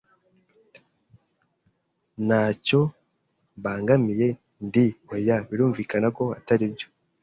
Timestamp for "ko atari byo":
6.17-6.87